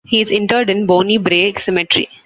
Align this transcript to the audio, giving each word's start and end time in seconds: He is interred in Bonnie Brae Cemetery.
He 0.03 0.19
is 0.19 0.31
interred 0.31 0.71
in 0.71 0.87
Bonnie 0.87 1.19
Brae 1.19 1.53
Cemetery. 1.53 2.09